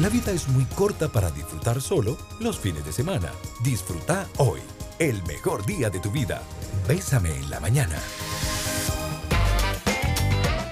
La 0.00 0.08
vida 0.08 0.32
es 0.32 0.48
muy 0.48 0.64
corta 0.64 1.08
para 1.08 1.30
disfrutar 1.30 1.80
solo 1.80 2.18
los 2.40 2.58
fines 2.58 2.84
de 2.84 2.92
semana. 2.92 3.30
Disfruta 3.62 4.26
hoy, 4.38 4.58
el 4.98 5.22
mejor 5.22 5.64
día 5.64 5.88
de 5.88 6.00
tu 6.00 6.10
vida. 6.10 6.42
Bésame 6.88 7.30
en 7.30 7.48
la 7.48 7.60
mañana. 7.60 7.96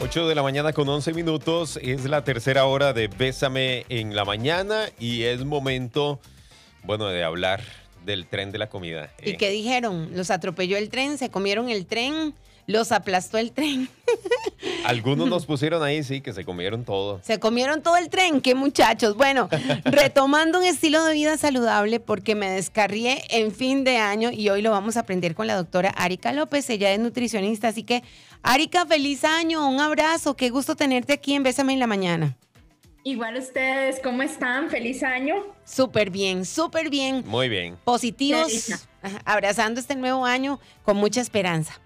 8 0.01 0.27
de 0.27 0.35
la 0.35 0.43
mañana 0.43 0.73
con 0.73 0.89
11 0.89 1.13
minutos 1.13 1.79
es 1.81 2.05
la 2.07 2.25
tercera 2.25 2.65
hora 2.65 2.93
de 2.93 3.07
Bésame 3.07 3.87
en 3.89 4.17
la 4.17 4.25
mañana 4.25 4.87
y 4.99 5.23
es 5.23 5.45
momento, 5.45 6.19
bueno, 6.83 7.07
de 7.07 7.23
hablar 7.23 7.63
del 8.05 8.27
tren 8.27 8.51
de 8.51 8.59
la 8.59 8.69
comida. 8.69 9.13
¿Y 9.23 9.31
Eh, 9.31 9.37
qué 9.37 9.51
dijeron? 9.51 10.11
¿Los 10.17 10.33
atropelló 10.33 10.77
el 10.77 10.89
tren? 10.89 11.17
¿Se 11.17 11.31
comieron 11.31 11.69
el 11.69 11.87
tren? 11.87 12.35
¿Los 12.67 12.91
aplastó 12.91 13.39
el 13.39 13.53
tren? 13.53 13.89
Algunos 14.85 15.29
nos 15.29 15.47
pusieron 15.47 15.83
ahí, 15.83 16.03
sí, 16.03 16.21
que 16.21 16.33
se 16.33 16.45
comieron 16.45 16.85
todo. 16.85 17.21
Se 17.23 17.39
comieron 17.39 17.83
todo 17.83 17.97
el 17.97 18.09
tren, 18.09 18.41
qué 18.41 18.55
muchachos. 18.55 19.17
Bueno, 19.17 19.49
retomando 19.85 20.59
un 20.59 20.65
estilo 20.65 21.05
de 21.05 21.15
vida 21.15 21.37
saludable 21.37 22.01
porque 22.01 22.35
me 22.35 22.51
descarrié 22.51 23.23
en 23.31 23.53
fin 23.53 23.85
de 23.85 23.99
año 23.99 24.31
y 24.31 24.49
hoy 24.49 24.63
lo 24.63 24.71
vamos 24.71 24.97
a 24.97 25.01
aprender 25.01 25.35
con 25.35 25.47
la 25.47 25.57
doctora 25.57 25.91
Arika 25.91 26.33
López, 26.33 26.69
ella 26.71 26.93
es 26.93 27.01
nutricionista, 27.01 27.69
así 27.69 27.83
que 27.83 28.03
Arika, 28.43 28.87
feliz 28.87 29.25
año, 29.25 29.69
un 29.69 29.81
abrazo, 29.81 30.35
qué 30.37 30.51
gusto 30.51 30.77
tenerte 30.77 31.13
aquí 31.13 31.35
en 31.35 31.43
Bésame 31.43 31.73
en 31.73 31.79
la 31.79 31.87
mañana. 31.87 32.37
Igual 33.05 33.37
ustedes, 33.37 33.99
¿cómo 34.01 34.23
están? 34.23 34.71
Feliz 34.71 35.03
año. 35.03 35.35
Súper 35.65 36.11
bien, 36.11 36.45
súper 36.45 36.89
bien, 36.89 37.25
Muy 37.27 37.49
bien. 37.49 37.77
positivos, 37.85 38.71
abrazando 39.25 39.81
este 39.81 39.97
nuevo 39.97 40.25
año 40.25 40.61
con 40.85 40.97
mucha 40.97 41.21
esperanza. 41.21 41.81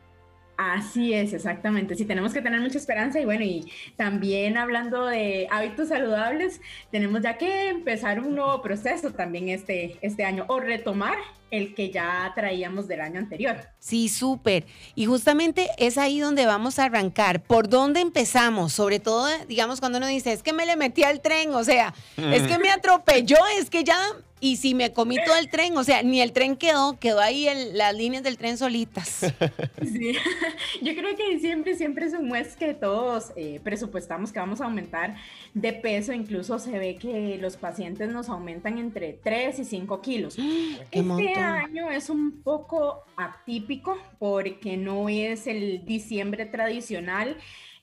Así 0.56 1.12
es, 1.12 1.32
exactamente. 1.32 1.94
Sí, 1.96 2.04
tenemos 2.04 2.32
que 2.32 2.40
tener 2.40 2.60
mucha 2.60 2.78
esperanza 2.78 3.20
y 3.20 3.24
bueno, 3.24 3.44
y 3.44 3.70
también 3.96 4.56
hablando 4.56 5.04
de 5.06 5.48
hábitos 5.50 5.88
saludables, 5.88 6.60
tenemos 6.90 7.22
ya 7.22 7.36
que 7.36 7.68
empezar 7.68 8.20
un 8.20 8.34
nuevo 8.34 8.62
proceso 8.62 9.12
también 9.12 9.50
este, 9.50 9.98
este 10.00 10.24
año 10.24 10.46
o 10.48 10.58
retomar 10.60 11.16
el 11.50 11.74
que 11.74 11.90
ya 11.90 12.32
traíamos 12.34 12.88
del 12.88 13.00
año 13.00 13.18
anterior. 13.18 13.56
Sí, 13.78 14.08
súper. 14.08 14.64
Y 14.94 15.06
justamente 15.06 15.68
es 15.78 15.98
ahí 15.98 16.18
donde 16.18 16.46
vamos 16.46 16.78
a 16.78 16.84
arrancar. 16.84 17.42
¿Por 17.42 17.68
dónde 17.68 18.00
empezamos? 18.00 18.72
Sobre 18.72 18.98
todo, 18.98 19.28
digamos, 19.48 19.80
cuando 19.80 19.98
uno 19.98 20.06
dice, 20.06 20.32
es 20.32 20.42
que 20.42 20.52
me 20.52 20.66
le 20.66 20.76
metí 20.76 21.04
al 21.04 21.20
tren, 21.20 21.54
o 21.54 21.64
sea, 21.64 21.94
es 22.16 22.42
que 22.42 22.58
me 22.58 22.70
atropelló, 22.70 23.38
es 23.58 23.70
que 23.70 23.84
ya, 23.84 23.98
y 24.46 24.56
si 24.56 24.74
me 24.74 24.92
comí 24.92 25.16
todo 25.24 25.36
el 25.36 25.48
tren, 25.50 25.76
o 25.76 25.82
sea, 25.82 26.02
ni 26.04 26.20
el 26.20 26.32
tren 26.32 26.54
quedó, 26.56 26.98
quedó 27.00 27.20
ahí 27.20 27.48
el- 27.48 27.76
las 27.76 27.92
líneas 27.94 28.22
del 28.22 28.36
tren 28.36 28.56
solitas. 28.56 29.20
Sí, 29.82 30.12
yo 30.82 30.94
creo 30.94 31.16
que 31.16 31.38
siempre, 31.38 31.74
siempre 31.76 32.06
es 32.06 32.12
un 32.12 32.28
mes 32.28 32.56
que 32.56 32.74
todos 32.74 33.32
eh, 33.36 33.60
presupuestamos 33.62 34.32
que 34.32 34.38
vamos 34.38 34.60
a 34.60 34.64
aumentar 34.64 35.16
de 35.54 35.72
peso, 35.72 36.12
incluso 36.12 36.58
se 36.58 36.78
ve 36.78 36.96
que 36.96 37.38
los 37.40 37.56
pacientes 37.56 38.08
nos 38.10 38.28
aumentan 38.28 38.78
entre 38.78 39.12
3 39.14 39.58
y 39.58 39.64
5 39.64 40.00
kilos. 40.00 40.34
¡Qué 40.36 40.78
Este 40.82 41.02
montón! 41.02 41.42
año 41.42 41.90
es 41.90 42.08
un 42.10 42.42
poco 42.42 43.04
atípico 43.16 43.96
porque 44.18 44.76
no 44.76 45.08
es 45.08 45.46
el 45.46 45.84
diciembre 45.84 46.46
tradicional 46.46 47.36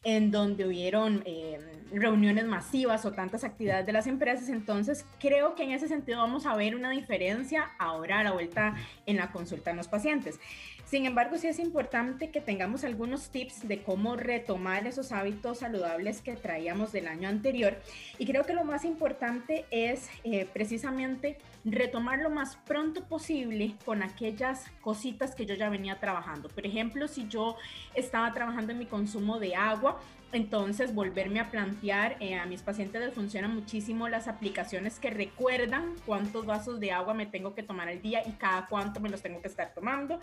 en 0.04 0.32
donde 0.32 0.66
hubieron 0.66 1.24
eh, 1.26 1.60
reuniones 1.92 2.46
masivas 2.46 3.06
o 3.06 3.12
tantas 3.12 3.44
actividades 3.44 3.86
de 3.86 3.94
las 3.94 4.08
empresas. 4.08 4.50
Entonces, 4.50 5.06
creo 5.20 5.56
que 5.56 5.64
en 5.64 5.72
ese 5.72 5.88
sentido 5.88 6.20
vamos 6.20 6.46
a 6.46 6.56
ver 6.56 6.76
una 6.76 6.92
diferencia 6.92 7.72
ahora 7.80 8.20
a 8.20 8.24
la 8.24 8.32
vuelta 8.32 8.76
en 9.06 9.18
la 9.18 9.32
consulta 9.32 9.72
en 9.72 9.78
los 9.78 9.88
pacientes. 9.88 10.40
Sin 10.86 11.06
embargo, 11.06 11.38
sí 11.38 11.48
es 11.48 11.60
importante 11.60 12.30
que 12.30 12.42
tengamos 12.42 12.84
algunos 12.84 13.30
tips 13.30 13.68
de 13.68 13.82
cómo 13.82 14.16
retomar 14.16 14.86
esos 14.86 15.12
hábitos 15.12 15.60
saludables 15.60 16.22
que 16.22 16.36
traíamos 16.36 16.92
del 16.92 17.08
año 17.08 17.30
anterior. 17.30 17.78
Y 18.20 18.26
creo 18.26 18.46
que 18.46 18.54
lo 18.54 18.64
más 18.64 18.86
importante 18.86 19.66
es 19.72 20.10
eh, 20.24 20.48
precisamente 20.54 21.38
retomar 21.66 22.20
lo 22.20 22.30
más 22.30 22.58
pronto 22.58 23.06
posible 23.06 23.76
con 23.86 24.04
aquellas 24.04 24.70
cositas 24.82 25.34
que 25.36 25.46
yo 25.46 25.56
ya 25.56 25.70
venía 25.70 26.00
trabajando. 26.00 26.50
Por 26.50 26.66
ejemplo, 26.66 27.08
si 27.08 27.28
yo 27.28 27.58
estaba 27.94 28.34
trabajando 28.34 28.74
en 28.74 28.80
mi 28.80 28.86
consumo 28.86 29.40
de 29.40 29.56
agua, 29.56 30.00
entonces 30.34 30.96
volverme 30.96 31.40
a 31.40 31.52
plantear, 31.52 32.18
eh, 32.20 32.36
a 32.36 32.46
mis 32.48 32.64
pacientes 32.64 33.00
les 33.00 33.14
funcionan 33.14 33.54
muchísimo 33.54 34.10
las 34.10 34.28
aplicaciones 34.28 35.00
que 35.00 35.12
recuerdan 35.12 35.94
cuántos 36.08 36.48
vasos 36.48 36.80
de 36.80 36.92
agua 36.92 37.14
me 37.14 37.28
tengo 37.28 37.54
que 37.54 37.62
tomar 37.62 37.88
al 37.88 38.02
día 38.02 38.24
y 38.28 38.32
cada 38.32 38.66
cuánto 38.66 39.00
me 39.00 39.10
los 39.10 39.22
tengo 39.22 39.42
que 39.42 39.48
estar 39.48 39.74
tomando. 39.76 40.20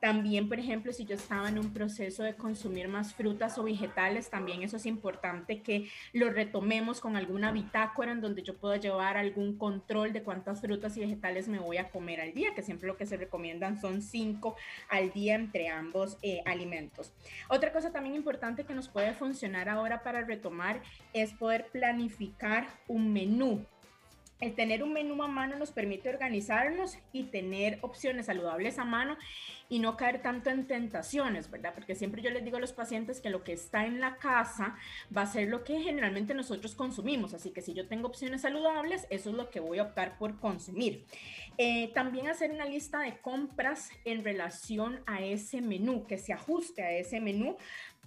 También, 0.00 0.48
por 0.48 0.58
ejemplo, 0.58 0.94
si 0.94 1.04
yo 1.04 1.14
estaba 1.14 1.50
en 1.50 1.58
un 1.58 1.74
proceso 1.74 2.22
de 2.22 2.34
consumir 2.34 2.88
más 2.88 3.12
frutas 3.12 3.58
o 3.58 3.64
vegetales, 3.64 4.30
también 4.30 4.62
eso 4.62 4.78
es 4.78 4.86
importante 4.86 5.60
que 5.60 5.90
lo 6.14 6.30
retomemos 6.30 7.00
con 7.00 7.16
alguna 7.16 7.52
bitácora 7.52 8.12
en 8.12 8.22
donde 8.22 8.42
yo 8.42 8.56
pueda 8.56 8.78
llevar 8.78 9.18
algún 9.18 9.58
control 9.58 10.14
de 10.14 10.22
cuántas 10.22 10.62
frutas 10.62 10.96
y 10.96 11.00
vegetales 11.00 11.48
me 11.48 11.58
voy 11.58 11.76
a 11.76 11.90
comer 11.90 12.22
al 12.22 12.32
día, 12.32 12.54
que 12.54 12.62
siempre 12.62 12.88
lo 12.88 12.96
que 12.96 13.04
se 13.04 13.18
recomiendan 13.18 13.78
son 13.78 14.00
cinco 14.00 14.56
al 14.88 15.12
día 15.12 15.34
entre 15.34 15.68
ambos 15.68 16.16
eh, 16.22 16.40
alimentos. 16.46 17.12
Otra 17.50 17.70
cosa 17.70 17.92
también 17.92 18.14
importante 18.14 18.64
que 18.64 18.74
nos 18.74 18.88
puede 18.88 19.12
funcionar 19.12 19.49
ahora 19.56 20.02
para 20.02 20.22
retomar 20.22 20.82
es 21.12 21.32
poder 21.32 21.66
planificar 21.66 22.68
un 22.88 23.12
menú. 23.12 23.66
El 24.40 24.54
tener 24.54 24.82
un 24.82 24.94
menú 24.94 25.22
a 25.22 25.28
mano 25.28 25.56
nos 25.56 25.70
permite 25.70 26.08
organizarnos 26.08 26.96
y 27.12 27.24
tener 27.24 27.78
opciones 27.82 28.26
saludables 28.26 28.78
a 28.78 28.84
mano 28.84 29.18
y 29.68 29.78
no 29.78 29.98
caer 29.98 30.22
tanto 30.22 30.48
en 30.48 30.66
tentaciones, 30.66 31.50
¿verdad? 31.50 31.74
Porque 31.74 31.94
siempre 31.94 32.22
yo 32.22 32.30
les 32.30 32.42
digo 32.42 32.56
a 32.56 32.60
los 32.60 32.72
pacientes 32.72 33.20
que 33.20 33.28
lo 33.28 33.44
que 33.44 33.52
está 33.52 33.84
en 33.84 34.00
la 34.00 34.16
casa 34.16 34.76
va 35.16 35.22
a 35.22 35.26
ser 35.26 35.48
lo 35.48 35.62
que 35.62 35.80
generalmente 35.80 36.32
nosotros 36.32 36.74
consumimos. 36.74 37.34
Así 37.34 37.50
que 37.50 37.60
si 37.60 37.74
yo 37.74 37.86
tengo 37.86 38.08
opciones 38.08 38.40
saludables, 38.40 39.06
eso 39.10 39.30
es 39.30 39.36
lo 39.36 39.50
que 39.50 39.60
voy 39.60 39.78
a 39.78 39.84
optar 39.84 40.16
por 40.16 40.40
consumir. 40.40 41.04
Eh, 41.58 41.92
también 41.92 42.28
hacer 42.28 42.50
una 42.50 42.64
lista 42.64 43.00
de 43.00 43.18
compras 43.18 43.90
en 44.06 44.24
relación 44.24 45.02
a 45.06 45.20
ese 45.20 45.60
menú, 45.60 46.06
que 46.06 46.16
se 46.16 46.32
ajuste 46.32 46.82
a 46.82 46.92
ese 46.92 47.20
menú 47.20 47.56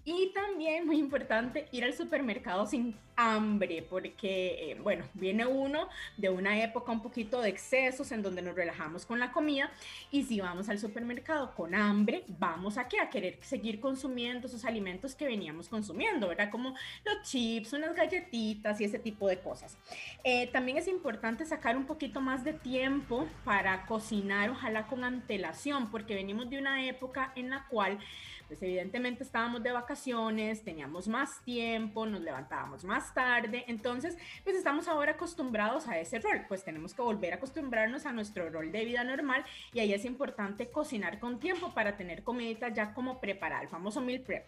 y 0.05 0.31
también, 0.33 0.85
muy 0.85 0.97
importante, 0.97 1.67
ir 1.71 1.83
al 1.83 1.93
supermercado 1.93 2.65
sin 2.65 2.95
hambre, 3.15 3.85
porque, 3.89 4.71
eh, 4.71 4.77
bueno, 4.81 5.05
viene 5.13 5.45
uno 5.45 5.87
de 6.17 6.29
una 6.29 6.61
época 6.61 6.91
un 6.91 7.01
poquito 7.01 7.41
de 7.41 7.49
excesos 7.49 8.11
en 8.11 8.21
donde 8.21 8.41
nos 8.41 8.55
relajamos 8.55 9.05
con 9.05 9.19
la 9.19 9.31
comida 9.31 9.71
y 10.11 10.23
si 10.23 10.39
vamos 10.39 10.69
al 10.69 10.79
supermercado 10.79 11.53
con 11.55 11.75
hambre, 11.75 12.23
vamos 12.27 12.77
a 12.77 12.87
qué? 12.87 12.99
A 12.99 13.09
querer 13.09 13.37
seguir 13.41 13.79
consumiendo 13.79 14.47
esos 14.47 14.65
alimentos 14.65 15.15
que 15.15 15.25
veníamos 15.25 15.69
consumiendo, 15.69 16.27
¿verdad? 16.27 16.49
Como 16.49 16.75
los 17.05 17.21
chips, 17.23 17.73
unas 17.73 17.95
galletitas 17.95 18.79
y 18.81 18.85
ese 18.85 18.99
tipo 18.99 19.27
de 19.27 19.39
cosas. 19.39 19.77
Eh, 20.23 20.47
también 20.47 20.77
es 20.77 20.87
importante 20.87 21.45
sacar 21.45 21.77
un 21.77 21.85
poquito 21.85 22.21
más 22.21 22.43
de 22.43 22.53
tiempo 22.53 23.27
para 23.43 23.85
cocinar, 23.85 24.49
ojalá 24.49 24.87
con 24.87 25.03
antelación, 25.03 25.91
porque 25.91 26.15
venimos 26.15 26.49
de 26.49 26.59
una 26.59 26.85
época 26.85 27.31
en 27.35 27.49
la 27.49 27.67
cual 27.67 27.99
pues 28.47 28.61
evidentemente 28.61 29.23
estábamos 29.23 29.63
de 29.63 29.71
vacaciones, 29.71 30.63
teníamos 30.63 31.07
más 31.07 31.41
tiempo, 31.43 32.05
nos 32.05 32.21
levantábamos 32.21 32.83
más 32.83 33.02
tarde, 33.11 33.65
entonces 33.67 34.15
pues 34.43 34.55
estamos 34.55 34.87
ahora 34.87 35.13
acostumbrados 35.13 35.87
a 35.87 35.97
ese 35.97 36.19
rol, 36.19 36.45
pues 36.47 36.63
tenemos 36.63 36.93
que 36.93 37.01
volver 37.01 37.33
a 37.33 37.37
acostumbrarnos 37.37 38.05
a 38.05 38.13
nuestro 38.13 38.51
rol 38.51 38.71
de 38.71 38.85
vida 38.85 39.03
normal 39.03 39.43
y 39.73 39.79
ahí 39.79 39.93
es 39.93 40.05
importante 40.05 40.69
cocinar 40.69 41.19
con 41.19 41.39
tiempo 41.39 41.73
para 41.73 41.97
tener 41.97 42.23
comidita 42.23 42.69
ya 42.69 42.93
como 42.93 43.19
preparada, 43.19 43.63
el 43.63 43.69
famoso 43.69 43.99
meal 43.99 44.21
prep. 44.21 44.47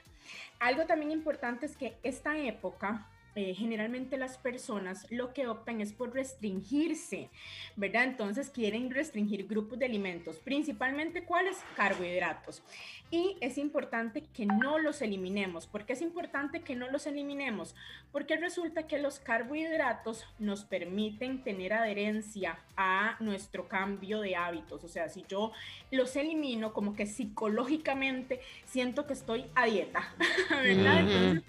Algo 0.59 0.85
también 0.85 1.11
importante 1.11 1.66
es 1.66 1.75
que 1.75 1.97
esta 2.03 2.38
época 2.38 3.07
eh, 3.35 3.53
generalmente 3.53 4.18
las 4.18 4.38
personas 4.38 5.06
lo 5.12 5.34
que 5.34 5.47
optan 5.47 5.81
es 5.81 5.91
por 5.91 6.13
restringirse, 6.13 7.29
¿verdad? 7.75 8.06
Entonces 8.06 8.50
quieren 8.50 8.90
restringir 8.90 9.46
grupos 9.46 9.78
de 9.78 9.85
alimentos, 9.85 10.38
principalmente 10.38 11.23
cuáles? 11.23 11.57
Carbohidratos. 11.75 12.63
Y 13.12 13.35
es 13.41 13.57
importante 13.57 14.23
que 14.34 14.46
no 14.46 14.79
los 14.79 15.01
eliminemos. 15.01 15.68
¿Por 15.68 15.85
qué 15.85 15.94
es 15.94 16.01
importante 16.01 16.62
que 16.62 16.75
no 16.75 16.90
los 16.90 17.07
eliminemos? 17.07 17.75
Porque 18.13 18.38
resulta 18.38 18.88
que 18.88 19.00
los 19.00 19.19
carbohidratos 19.19 20.25
nos 20.40 20.64
permiten 20.64 21.43
tener 21.43 21.73
adherencia 21.73 22.59
a 22.78 23.17
nuestro 23.20 23.67
cambio 23.67 24.22
de 24.22 24.38
hábitos. 24.38 24.84
O 24.84 24.88
sea, 24.88 25.09
si 25.09 25.26
yo 25.28 25.52
los 25.91 26.16
elimino, 26.16 26.73
como 26.73 26.96
que 26.96 27.05
psicológicamente 27.05 28.40
siento 28.66 29.05
que 29.05 29.14
estoy 29.14 29.46
a 29.55 29.66
dieta, 29.66 30.16
¿verdad? 30.49 30.99
Entonces, 31.02 31.43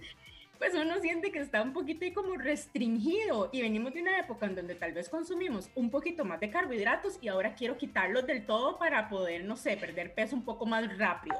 pues 0.58 0.74
uno 0.74 0.98
siente 1.00 1.30
que 1.30 1.38
está 1.38 1.62
un 1.62 1.72
poquito 1.72 2.04
ahí 2.04 2.12
como 2.12 2.34
restringido 2.36 3.48
y 3.52 3.62
venimos 3.62 3.94
de 3.94 4.02
una 4.02 4.18
época 4.18 4.46
en 4.46 4.54
donde 4.54 4.74
tal 4.74 4.92
vez 4.92 5.08
consumimos 5.08 5.70
un 5.74 5.90
poquito 5.90 6.24
más 6.24 6.40
de 6.40 6.50
carbohidratos 6.50 7.18
y 7.20 7.28
ahora 7.28 7.54
quiero 7.54 7.76
quitarlos 7.76 8.26
del 8.26 8.46
todo 8.46 8.78
para 8.78 9.08
poder, 9.08 9.44
no 9.44 9.56
sé, 9.56 9.76
perder 9.76 10.14
peso 10.14 10.36
un 10.36 10.44
poco 10.44 10.66
más 10.66 10.96
rápido. 10.98 11.38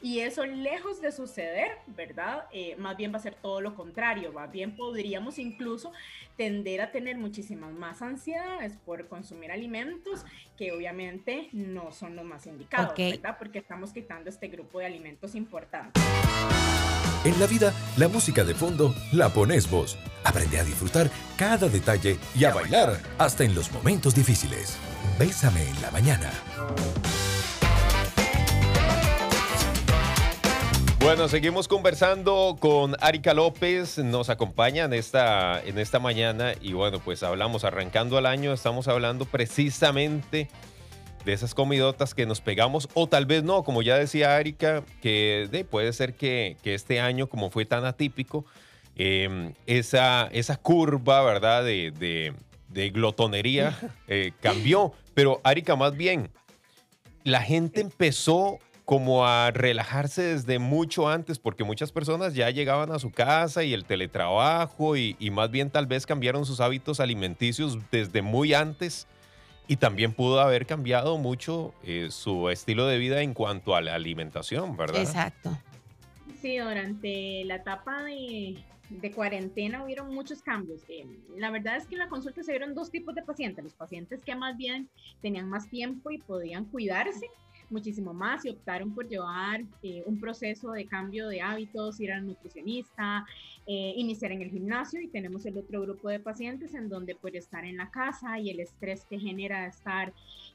Y 0.00 0.20
eso 0.20 0.46
lejos 0.46 1.00
de 1.00 1.10
suceder, 1.10 1.78
¿verdad? 1.86 2.46
Eh, 2.52 2.76
más 2.76 2.96
bien 2.96 3.12
va 3.12 3.16
a 3.16 3.20
ser 3.20 3.34
todo 3.34 3.60
lo 3.60 3.74
contrario, 3.74 4.32
más 4.32 4.50
bien 4.50 4.76
podríamos 4.76 5.38
incluso 5.38 5.92
tender 6.36 6.80
a 6.80 6.92
tener 6.92 7.16
muchísimas 7.16 7.72
más 7.72 8.00
ansiedades 8.00 8.76
por 8.84 9.08
consumir 9.08 9.50
alimentos 9.50 10.24
que 10.56 10.72
obviamente 10.72 11.48
no 11.52 11.90
son 11.92 12.16
los 12.16 12.24
más 12.24 12.46
indicados. 12.46 12.94
¿verdad? 12.96 13.36
Porque 13.38 13.58
estamos 13.58 13.92
quitando 13.92 14.30
este 14.30 14.48
grupo 14.48 14.78
de 14.78 14.86
alimentos 14.86 15.34
importantes. 15.34 16.02
En 17.28 17.38
la 17.38 17.46
vida, 17.46 17.74
la 17.98 18.08
música 18.08 18.42
de 18.42 18.54
fondo 18.54 18.94
la 19.12 19.28
pones 19.28 19.70
vos. 19.70 19.98
Aprende 20.24 20.60
a 20.60 20.64
disfrutar 20.64 21.10
cada 21.36 21.68
detalle 21.68 22.16
y 22.34 22.46
a 22.46 22.54
bailar 22.54 22.98
hasta 23.18 23.44
en 23.44 23.54
los 23.54 23.70
momentos 23.70 24.14
difíciles. 24.14 24.78
Bésame 25.18 25.60
en 25.68 25.82
la 25.82 25.90
mañana. 25.90 26.30
Bueno, 31.00 31.28
seguimos 31.28 31.68
conversando 31.68 32.56
con 32.58 32.96
Arika 32.98 33.34
López, 33.34 33.98
nos 33.98 34.30
acompaña 34.30 34.84
en 34.84 34.94
esta, 34.94 35.62
en 35.62 35.78
esta 35.78 35.98
mañana 35.98 36.54
y 36.62 36.72
bueno, 36.72 36.98
pues 36.98 37.22
hablamos, 37.22 37.62
arrancando 37.62 38.18
el 38.18 38.24
año, 38.24 38.54
estamos 38.54 38.88
hablando 38.88 39.26
precisamente 39.26 40.48
de 41.28 41.34
esas 41.34 41.54
comidotas 41.54 42.14
que 42.14 42.24
nos 42.24 42.40
pegamos 42.40 42.88
o 42.94 43.06
tal 43.06 43.26
vez 43.26 43.44
no, 43.44 43.62
como 43.62 43.82
ya 43.82 43.98
decía 43.98 44.34
Arika, 44.34 44.82
que 45.02 45.66
puede 45.70 45.92
ser 45.92 46.14
que, 46.14 46.56
este 46.64 47.00
año, 47.00 47.28
como 47.28 47.50
fue 47.50 47.66
tan 47.66 47.84
atípico, 47.84 48.46
em, 48.96 49.52
esa, 49.66 50.28
esa 50.32 50.56
curva, 50.56 51.22
¿verdad? 51.22 51.64
De, 51.64 52.32
glotonería 52.94 53.78
eh, 54.08 54.32
cambió, 54.40 54.94
pero 55.12 55.42
Arika, 55.44 55.76
más 55.76 55.94
bien, 55.94 56.30
la 57.24 57.42
gente 57.42 57.82
empezó 57.82 58.58
como 58.86 59.26
a 59.26 59.50
relajarse 59.50 60.22
desde 60.22 60.58
mucho 60.58 61.10
antes, 61.10 61.38
porque 61.38 61.62
muchas 61.62 61.92
personas 61.92 62.32
ya 62.32 62.48
llegaban 62.48 62.90
a 62.90 62.98
su 62.98 63.10
casa 63.10 63.64
y 63.64 63.74
el 63.74 63.84
teletrabajo 63.84 64.96
y, 64.96 65.14
más 65.30 65.50
bien 65.50 65.68
tal 65.68 65.86
vez 65.86 66.06
cambiaron 66.06 66.46
sus 66.46 66.60
hábitos 66.60 67.00
alimenticios 67.00 67.76
desde 67.92 68.22
muy 68.22 68.54
antes 68.54 69.06
y 69.68 69.76
también 69.76 70.12
pudo 70.12 70.40
haber 70.40 70.66
cambiado 70.66 71.18
mucho 71.18 71.74
eh, 71.84 72.08
su 72.10 72.48
estilo 72.48 72.86
de 72.86 72.96
vida 72.96 73.20
en 73.20 73.34
cuanto 73.34 73.76
a 73.76 73.82
la 73.82 73.94
alimentación, 73.94 74.76
¿verdad? 74.76 75.02
Exacto. 75.02 75.56
Sí, 76.40 76.56
durante 76.56 77.44
la 77.44 77.56
etapa 77.56 78.02
de, 78.04 78.56
cuarentena 79.14 79.84
hubieron 79.84 80.14
muchos 80.14 80.40
cambios. 80.40 80.80
Eh, 80.88 81.06
la 81.36 81.50
verdad 81.50 81.76
es 81.76 81.86
que 81.86 81.96
en 81.96 81.98
la 81.98 82.08
consulta 82.08 82.42
se 82.42 82.52
vieron 82.52 82.74
dos 82.74 82.90
tipos 82.90 83.14
de 83.14 83.22
pacientes. 83.22 83.62
Los 83.62 83.74
pacientes 83.74 84.22
que 84.24 84.34
más 84.34 84.56
bien 84.56 84.88
tenían 85.20 85.50
más 85.50 85.68
tiempo 85.68 86.10
y 86.10 86.18
podían 86.18 86.64
cuidarse 86.64 87.28
muchísimo 87.70 88.12
más 88.14 88.44
y 88.44 88.50
optaron 88.50 88.94
por 88.94 89.08
llevar 89.08 89.62
eh, 89.82 90.02
un 90.06 90.20
proceso 90.20 90.72
de 90.72 90.86
cambio 90.86 91.28
de 91.28 91.40
hábitos, 91.40 92.00
ir 92.00 92.12
al 92.12 92.26
nutricionista, 92.26 93.26
eh, 93.66 93.92
iniciar 93.96 94.32
en 94.32 94.42
el 94.42 94.50
gimnasio. 94.50 95.00
Y 95.00 95.08
tenemos 95.08 95.44
el 95.46 95.58
otro 95.58 95.82
grupo 95.82 96.08
de 96.08 96.20
pacientes 96.20 96.74
en 96.74 96.88
donde 96.88 97.14
por 97.14 97.34
estar 97.36 97.64
en 97.64 97.76
la 97.76 97.90
casa 97.90 98.38
y 98.38 98.50
el 98.50 98.60
estrés 98.60 99.04
que 99.04 99.18
genera 99.18 99.66
estar 99.66 100.12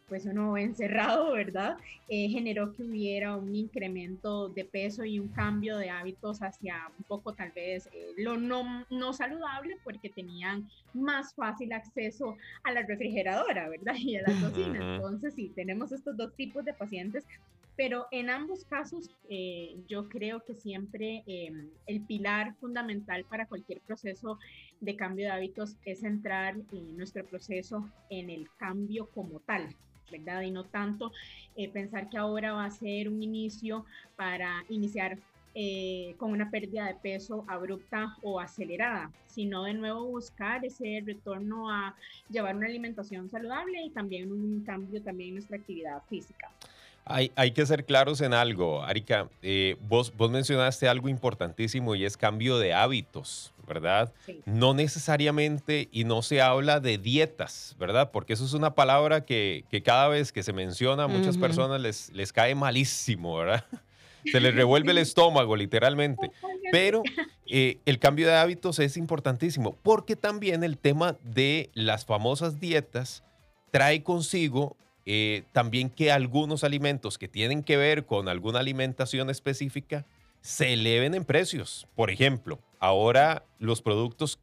pues 0.08 0.26
uno 0.26 0.58
encerrado, 0.58 1.34
¿verdad? 1.34 1.78
Eh, 2.08 2.30
generó 2.30 2.74
que 2.74 2.84
hubiera 2.84 3.36
un 3.36 3.56
incremento 3.56 4.50
de 4.50 4.66
peso 4.66 5.04
y 5.04 5.20
un 5.20 5.30
cambio 5.30 5.78
de 5.78 5.90
hábitos 5.90 6.42
hacia 6.42 6.92
un 6.98 7.04
poco 7.06 7.34
tal 7.34 7.52
vez 7.52 7.88
eh, 7.94 8.14
lo 8.18 8.38
no, 8.38 8.86
no 8.90 9.14
saludable 9.14 9.78
porque 9.84 10.10
tenían 10.10 10.70
más 10.94 11.34
fácil 11.34 11.74
acceso 11.74 12.38
a 12.64 12.72
la 12.72 12.84
refrigeradora, 12.84 13.70
¿verdad? 13.70 13.96
Y 14.04 14.18
a 14.18 14.22
la 14.22 14.34
cocina. 14.42 14.96
Entonces, 14.96 15.34
sí, 15.34 15.52
tenemos 15.56 15.92
estos 15.92 16.18
dos 16.18 16.36
tipos 16.36 16.66
de 16.66 16.74
pacientes 16.74 17.26
pero 17.76 18.08
en 18.12 18.30
ambos 18.30 18.66
casos 18.66 19.10
eh, 19.30 19.76
yo 19.88 20.08
creo 20.08 20.44
que 20.44 20.54
siempre 20.54 21.24
em, 21.26 21.70
el 21.88 22.02
pilar 22.02 22.56
fundamental 22.60 23.26
para 23.26 23.48
cualquier 23.48 23.82
proceso 23.82 24.38
de 24.80 24.96
cambio 24.96 25.26
de 25.26 25.32
hábitos 25.32 25.76
es 25.86 26.02
centrar 26.02 26.56
nuestro 26.72 27.26
proceso 27.26 27.90
en 28.10 28.30
el 28.30 28.48
cambio 28.58 29.08
como 29.08 29.40
tal, 29.40 29.76
¿verdad? 30.12 30.42
Y 30.42 30.52
no 30.52 30.66
tanto 30.66 31.12
eh, 31.56 31.70
pensar 31.70 32.10
que 32.10 32.18
ahora 32.18 32.54
va 32.54 32.66
a 32.66 32.72
ser 32.72 33.10
un 33.10 33.22
inicio 33.22 33.86
para 34.16 34.64
iniciar 34.70 35.18
eh, 35.56 36.16
con 36.18 36.32
una 36.32 36.50
pérdida 36.50 36.88
de 36.88 36.96
peso 36.96 37.46
abrupta 37.48 38.16
o 38.24 38.40
acelerada, 38.40 39.12
sino 39.28 39.64
de 39.66 39.76
nuevo 39.76 40.08
buscar 40.08 40.66
ese 40.66 41.04
retorno 41.06 41.70
a 41.70 41.96
llevar 42.28 42.56
una 42.56 42.66
alimentación 42.66 43.30
saludable 43.30 43.84
y 43.84 43.92
también 43.92 44.32
un 44.32 44.64
cambio 44.64 45.00
también 45.04 45.30
en 45.30 45.36
nuestra 45.36 45.58
actividad 45.58 46.02
física. 46.10 46.50
Hay, 47.06 47.32
hay 47.36 47.52
que 47.52 47.66
ser 47.66 47.86
claros 47.86 48.22
en 48.22 48.34
algo, 48.34 48.84
Arika. 48.84 49.30
Eh, 49.42 49.76
vos, 49.82 50.14
vos 50.16 50.32
mencionaste 50.32 50.88
algo 50.88 51.10
importantísimo 51.10 51.96
y 51.96 52.06
es 52.06 52.18
cambio 52.18 52.58
de 52.58 52.74
hábitos. 52.74 53.54
¿verdad? 53.66 54.12
No 54.46 54.74
necesariamente 54.74 55.88
y 55.92 56.04
no 56.04 56.22
se 56.22 56.42
habla 56.42 56.80
de 56.80 56.98
dietas, 56.98 57.76
¿verdad? 57.80 58.12
Porque 58.12 58.34
eso 58.34 58.46
es 58.46 58.54
una 58.54 58.76
palabra 58.76 59.26
que, 59.26 59.64
cada 59.84 60.08
vez 60.08 60.32
que 60.32 60.44
se 60.44 60.54
menciona 60.54 61.04
a 61.04 61.08
muchas 61.08 61.38
personas 61.38 61.80
les, 61.80 62.12
les 62.12 62.34
cae 62.34 62.56
malísimo, 62.56 63.38
¿verdad? 63.38 63.66
Se 64.32 64.40
les 64.40 64.56
revuelve 64.56 64.92
el 64.92 65.00
estómago, 65.00 65.56
literalmente. 65.58 66.32
Pero 66.72 67.04
eh, 67.46 67.80
el 67.86 68.00
cambio 68.00 68.28
de 68.28 68.36
hábitos 68.36 68.80
es 68.80 68.96
importantísimo 68.96 69.78
porque 69.84 70.16
también 70.16 70.64
el 70.64 70.78
tema 70.78 71.18
de 71.24 71.70
las 71.74 72.06
famosas 72.06 72.60
dietas 72.60 73.24
trae 73.72 74.02
consigo 74.02 74.78
eh, 75.06 75.44
también 75.52 75.90
que 75.90 76.12
algunos 76.12 76.64
alimentos 76.64 77.18
que 77.18 77.28
tienen 77.28 77.64
que 77.64 77.78
ver 77.78 78.06
con 78.06 78.30
alguna 78.30 78.60
alimentación 78.60 79.30
específica 79.30 80.06
se 80.42 80.74
eleven 80.74 81.14
en 81.16 81.26
precios. 81.26 81.88
Por 81.96 82.10
ejemplo, 82.10 82.60
ahora 82.80 83.46
los 83.60 83.82
productos, 83.82 84.40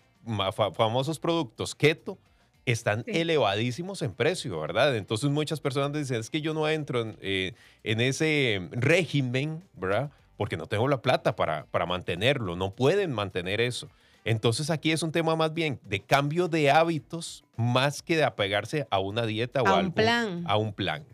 famosos 0.74 1.18
productos 1.18 1.74
keto, 1.74 2.18
están 2.66 3.04
elevadísimos 3.06 4.02
en 4.02 4.12
precio, 4.12 4.60
¿verdad? 4.60 4.96
Entonces 4.96 5.30
muchas 5.30 5.60
personas 5.60 5.92
dicen, 5.92 6.20
es 6.20 6.30
que 6.30 6.40
yo 6.40 6.54
no 6.54 6.68
entro 6.68 7.00
en, 7.00 7.16
eh, 7.20 7.54
ese 7.82 8.68
régimen, 8.70 9.62
¿verdad? 9.74 10.10
Porque 10.36 10.56
no 10.56 10.66
tengo 10.66 10.88
la 10.88 11.02
plata 11.02 11.36
para, 11.36 11.66
para 11.66 11.86
mantenerlo, 11.86 12.56
no 12.56 12.74
pueden 12.74 13.12
mantener 13.12 13.60
eso. 13.60 13.88
Entonces 14.30 14.70
aquí 14.70 14.92
es 14.92 15.02
un 15.02 15.10
tema 15.10 15.34
más 15.34 15.52
bien 15.52 15.80
de 15.82 15.98
cambio 15.98 16.46
de 16.46 16.70
hábitos 16.70 17.42
más 17.56 18.00
que 18.00 18.16
de 18.16 18.22
apegarse 18.22 18.86
a 18.88 19.00
una 19.00 19.26
dieta 19.26 19.60
o 19.60 19.66
a 19.66 19.80
un 19.80 19.90
plan. 19.90 20.44
A 20.46 20.56
un 20.56 20.72
plan. 20.72 21.04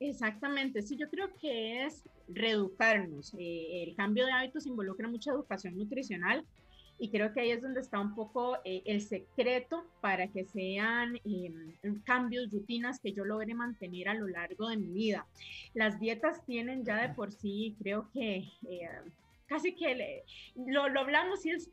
Exactamente, 0.00 0.82
sí, 0.82 0.96
yo 0.96 1.08
creo 1.08 1.32
que 1.40 1.84
es 1.84 2.02
reeducarnos. 2.26 3.32
Eh, 3.38 3.84
el 3.84 3.94
cambio 3.94 4.26
de 4.26 4.32
hábitos 4.32 4.66
involucra 4.66 5.06
mucha 5.06 5.30
educación 5.30 5.76
nutricional 5.76 6.44
y 6.98 7.10
creo 7.10 7.32
que 7.32 7.42
ahí 7.42 7.52
es 7.52 7.62
donde 7.62 7.78
está 7.78 8.00
un 8.00 8.16
poco 8.16 8.56
eh, 8.64 8.82
el 8.86 9.02
secreto 9.02 9.84
para 10.00 10.26
que 10.26 10.44
sean 10.44 11.16
em, 11.24 12.00
cambios, 12.02 12.50
rutinas 12.50 12.98
que 12.98 13.12
yo 13.12 13.24
logre 13.24 13.54
mantener 13.54 14.08
a 14.08 14.14
lo 14.14 14.26
largo 14.26 14.68
de 14.68 14.78
mi 14.78 14.88
vida. 14.88 15.28
Las 15.74 16.00
dietas 16.00 16.44
tienen 16.44 16.84
ya 16.84 16.96
de 17.06 17.14
por 17.14 17.30
sí, 17.30 17.76
creo 17.78 18.10
que 18.12 18.50
eh, 18.68 18.88
casi 19.48 19.74
que 19.74 20.22
lo, 20.54 20.88
lo, 20.88 21.00
hablamos 21.00 21.44
y 21.46 21.50
es 21.50 21.70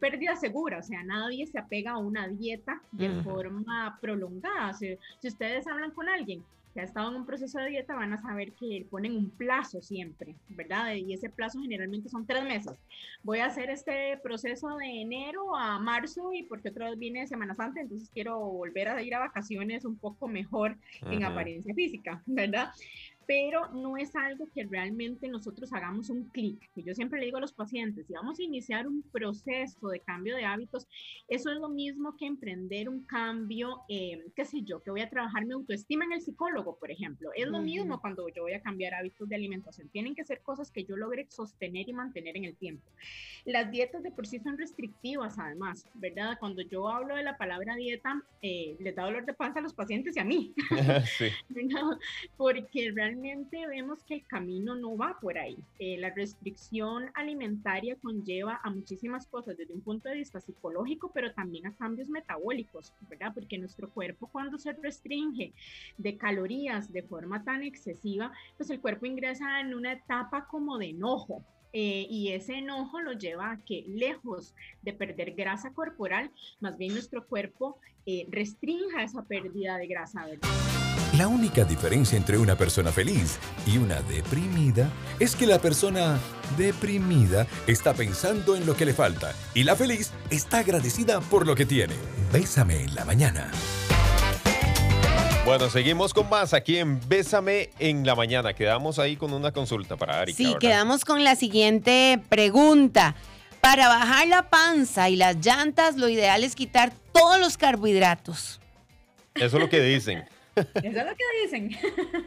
pérdida 0.00 0.36
segura, 0.36 0.78
o 0.78 0.82
sea, 0.82 1.02
nadie 1.02 1.46
se 1.46 1.58
apega 1.58 1.92
a 1.92 1.98
una 1.98 2.28
dieta 2.28 2.82
de 2.92 3.22
forma 3.22 3.98
prolongada. 4.02 4.74
si 4.74 4.98
ustedes 5.22 5.66
hablan 5.66 5.92
con 5.92 6.08
alguien 6.08 6.44
que 6.76 6.82
ha 6.82 6.84
estado 6.84 7.08
en 7.08 7.16
un 7.16 7.24
proceso 7.24 7.58
de 7.58 7.70
dieta 7.70 7.94
van 7.94 8.12
a 8.12 8.20
saber 8.20 8.52
que 8.52 8.86
ponen 8.90 9.16
un 9.16 9.30
plazo 9.30 9.80
siempre, 9.80 10.36
¿verdad? 10.50 10.92
Y 10.92 11.14
ese 11.14 11.30
plazo 11.30 11.58
generalmente 11.58 12.10
son 12.10 12.26
tres 12.26 12.44
meses. 12.44 12.74
Voy 13.22 13.38
a 13.38 13.46
hacer 13.46 13.70
este 13.70 14.18
proceso 14.22 14.76
de 14.76 15.00
enero 15.00 15.56
a 15.56 15.78
marzo 15.78 16.34
y 16.34 16.42
porque 16.42 16.68
otra 16.68 16.90
vez 16.90 16.98
viene 16.98 17.26
Semana 17.26 17.54
Santa, 17.54 17.80
entonces 17.80 18.10
quiero 18.12 18.38
volver 18.40 18.88
a 18.88 19.00
ir 19.00 19.14
a 19.14 19.20
vacaciones 19.20 19.86
un 19.86 19.96
poco 19.96 20.28
mejor 20.28 20.76
en 21.10 21.24
apariencia 21.24 21.72
física, 21.72 22.22
¿verdad? 22.26 22.68
Pero 23.26 23.68
no 23.72 23.96
es 23.96 24.14
algo 24.14 24.48
que 24.54 24.64
realmente 24.64 25.28
nosotros 25.28 25.72
hagamos 25.72 26.10
un 26.10 26.24
clic. 26.28 26.70
Yo 26.76 26.94
siempre 26.94 27.18
le 27.18 27.26
digo 27.26 27.38
a 27.38 27.40
los 27.40 27.52
pacientes, 27.52 28.06
si 28.06 28.12
vamos 28.12 28.38
a 28.38 28.42
iniciar 28.42 28.86
un 28.86 29.02
proceso 29.02 29.88
de 29.88 30.00
cambio 30.00 30.36
de 30.36 30.44
hábitos, 30.44 30.86
eso 31.28 31.50
es 31.50 31.58
lo 31.58 31.68
mismo 31.68 32.16
que 32.16 32.26
emprender 32.26 32.88
un 32.88 33.04
cambio, 33.04 33.80
eh, 33.88 34.24
qué 34.34 34.44
sé 34.44 34.62
yo, 34.62 34.82
que 34.82 34.90
voy 34.90 35.00
a 35.00 35.10
trabajar 35.10 35.44
mi 35.44 35.52
autoestima 35.52 36.04
en 36.04 36.12
el 36.12 36.20
psicólogo, 36.20 36.78
por 36.78 36.90
ejemplo. 36.90 37.30
Es 37.34 37.48
lo 37.48 37.60
mismo 37.60 38.00
cuando 38.00 38.28
yo 38.28 38.42
voy 38.42 38.52
a 38.52 38.62
cambiar 38.62 38.94
hábitos 38.94 39.28
de 39.28 39.34
alimentación. 39.34 39.88
Tienen 39.88 40.14
que 40.14 40.24
ser 40.24 40.40
cosas 40.42 40.70
que 40.70 40.84
yo 40.84 40.96
logre 40.96 41.26
sostener 41.28 41.88
y 41.88 41.92
mantener 41.92 42.36
en 42.36 42.44
el 42.44 42.56
tiempo. 42.56 42.88
Las 43.44 43.70
dietas 43.70 44.02
de 44.02 44.10
por 44.10 44.26
sí 44.26 44.38
son 44.38 44.56
restrictivas, 44.56 45.38
además, 45.38 45.84
¿verdad? 45.94 46.36
Cuando 46.38 46.62
yo 46.62 46.88
hablo 46.88 47.16
de 47.16 47.22
la 47.22 47.36
palabra 47.36 47.74
dieta, 47.74 48.22
eh, 48.42 48.76
les 48.78 48.94
da 48.94 49.04
dolor 49.04 49.26
de 49.26 49.34
panza 49.34 49.58
a 49.58 49.62
los 49.62 49.74
pacientes 49.74 50.16
y 50.16 50.20
a 50.20 50.24
mí. 50.24 50.54
sí. 51.18 51.30
Porque 52.36 52.92
realmente 53.16 53.66
vemos 53.66 54.04
que 54.04 54.14
el 54.14 54.26
camino 54.26 54.74
no 54.74 54.96
va 54.96 55.18
por 55.20 55.38
ahí. 55.38 55.56
Eh, 55.78 55.96
la 55.98 56.10
restricción 56.10 57.10
alimentaria 57.14 57.96
conlleva 57.96 58.60
a 58.62 58.70
muchísimas 58.70 59.26
cosas 59.26 59.56
desde 59.56 59.74
un 59.74 59.80
punto 59.80 60.08
de 60.08 60.16
vista 60.16 60.40
psicológico, 60.40 61.10
pero 61.12 61.32
también 61.32 61.66
a 61.66 61.74
cambios 61.74 62.08
metabólicos, 62.08 62.92
¿verdad? 63.08 63.32
Porque 63.34 63.58
nuestro 63.58 63.90
cuerpo 63.90 64.28
cuando 64.30 64.58
se 64.58 64.72
restringe 64.72 65.52
de 65.96 66.16
calorías 66.16 66.92
de 66.92 67.02
forma 67.02 67.42
tan 67.42 67.62
excesiva, 67.62 68.32
pues 68.56 68.70
el 68.70 68.80
cuerpo 68.80 69.06
ingresa 69.06 69.60
en 69.60 69.74
una 69.74 69.92
etapa 69.92 70.46
como 70.48 70.78
de 70.78 70.90
enojo, 70.90 71.42
eh, 71.72 72.06
y 72.08 72.32
ese 72.32 72.54
enojo 72.54 73.00
lo 73.00 73.12
lleva 73.12 73.50
a 73.50 73.58
que 73.62 73.84
lejos 73.86 74.54
de 74.80 74.94
perder 74.94 75.32
grasa 75.32 75.74
corporal, 75.74 76.30
más 76.60 76.78
bien 76.78 76.92
nuestro 76.92 77.26
cuerpo 77.26 77.78
eh, 78.06 78.26
restrinja 78.30 79.02
esa 79.02 79.22
pérdida 79.24 79.76
de 79.76 79.86
grasa. 79.86 80.26
La 81.16 81.28
única 81.28 81.64
diferencia 81.64 82.18
entre 82.18 82.36
una 82.36 82.56
persona 82.56 82.92
feliz 82.92 83.38
y 83.64 83.78
una 83.78 84.02
deprimida 84.02 84.90
es 85.18 85.34
que 85.34 85.46
la 85.46 85.58
persona 85.58 86.18
deprimida 86.58 87.46
está 87.66 87.94
pensando 87.94 88.54
en 88.54 88.66
lo 88.66 88.76
que 88.76 88.84
le 88.84 88.92
falta 88.92 89.32
y 89.54 89.62
la 89.62 89.76
feliz 89.76 90.12
está 90.28 90.58
agradecida 90.58 91.20
por 91.20 91.46
lo 91.46 91.54
que 91.54 91.64
tiene. 91.64 91.94
Bésame 92.32 92.82
en 92.82 92.94
la 92.94 93.06
mañana. 93.06 93.50
Bueno, 95.46 95.70
seguimos 95.70 96.12
con 96.12 96.28
más 96.28 96.52
aquí 96.52 96.76
en 96.76 97.00
Bésame 97.08 97.70
en 97.78 98.04
la 98.04 98.14
mañana. 98.14 98.52
Quedamos 98.52 98.98
ahí 98.98 99.16
con 99.16 99.32
una 99.32 99.52
consulta 99.52 99.96
para 99.96 100.20
Ari. 100.20 100.34
Sí, 100.34 100.54
quedamos 100.60 101.06
con 101.06 101.24
la 101.24 101.34
siguiente 101.34 102.20
pregunta. 102.28 103.14
Para 103.62 103.88
bajar 103.88 104.28
la 104.28 104.50
panza 104.50 105.08
y 105.08 105.16
las 105.16 105.36
llantas, 105.36 105.96
lo 105.96 106.10
ideal 106.10 106.44
es 106.44 106.54
quitar 106.54 106.92
todos 107.12 107.40
los 107.40 107.56
carbohidratos. 107.56 108.60
Eso 109.34 109.56
es 109.56 109.62
lo 109.62 109.70
que 109.70 109.80
dicen. 109.80 110.24
Eso 110.56 110.98
es 111.00 111.06
lo 111.06 111.14
que 111.14 111.24
dicen. 111.42 111.70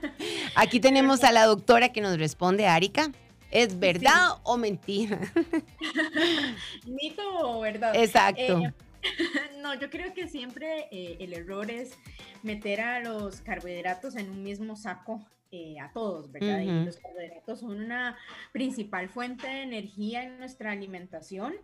Aquí 0.55 0.79
tenemos 0.79 1.23
a 1.23 1.31
la 1.31 1.45
doctora 1.45 1.89
que 1.89 2.01
nos 2.01 2.17
responde, 2.17 2.67
Arika. 2.67 3.11
¿Es 3.51 3.79
verdad 3.79 4.37
o 4.43 4.57
mentira? 4.57 5.19
Mito 6.85 7.23
o 7.39 7.61
verdad. 7.61 7.95
Exacto. 7.95 8.61
Eh, 8.63 8.73
no, 9.61 9.73
yo 9.79 9.89
creo 9.89 10.13
que 10.13 10.27
siempre 10.27 10.87
eh, 10.91 11.17
el 11.19 11.33
error 11.33 11.71
es 11.71 11.97
meter 12.43 12.81
a 12.81 12.99
los 12.99 13.41
carbohidratos 13.41 14.15
en 14.15 14.29
un 14.29 14.43
mismo 14.43 14.75
saco 14.75 15.25
eh, 15.51 15.79
a 15.79 15.91
todos, 15.91 16.31
¿verdad? 16.31 16.59
Y 16.59 16.85
los 16.85 16.97
carbohidratos 16.97 17.61
son 17.61 17.81
una 17.81 18.15
principal 18.51 19.09
fuente 19.09 19.47
de 19.47 19.63
energía 19.63 20.23
en 20.23 20.37
nuestra 20.37 20.71
alimentación 20.71 21.55